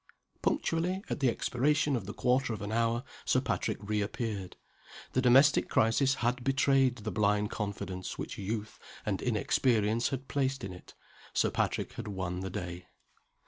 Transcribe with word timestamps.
Punctually 0.41 1.03
at 1.11 1.19
the 1.19 1.29
expiration 1.29 1.95
of 1.95 2.07
the 2.07 2.13
quarter 2.15 2.53
of 2.53 2.63
an 2.63 2.71
hour, 2.71 3.03
Sir 3.23 3.39
Patrick 3.39 3.77
reappeared. 3.79 4.55
The 5.13 5.21
domestic 5.21 5.69
crisis 5.69 6.15
had 6.25 6.43
betrayed 6.43 6.95
the 6.95 7.11
blind 7.11 7.51
confidence 7.51 8.17
which 8.17 8.39
youth 8.39 8.79
and 9.05 9.21
inexperience 9.21 10.09
had 10.09 10.27
placed 10.27 10.63
in 10.63 10.73
it. 10.73 10.95
Sir 11.35 11.51
Patrick 11.51 11.93
had 11.93 12.07
won 12.07 12.39
the 12.39 12.49
day. 12.49 12.87